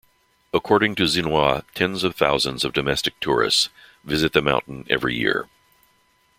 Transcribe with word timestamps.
According 0.51 0.95
to 0.95 1.03
Xinhua, 1.03 1.63
tens 1.75 2.03
of 2.03 2.15
thousands 2.15 2.63
of 2.63 2.73
domestic 2.73 3.19
tourists 3.19 3.69
visit 4.03 4.33
the 4.33 4.41
mountain 4.41 4.83
every 4.89 5.15
year. 5.15 5.47